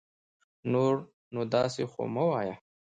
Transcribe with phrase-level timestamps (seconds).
[0.71, 0.93] نور
[1.33, 2.55] نو داسي خو مه وايه